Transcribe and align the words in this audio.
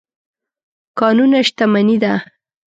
کانونه 0.99 1.39
شتمني 1.47 1.95
ده. 2.03 2.13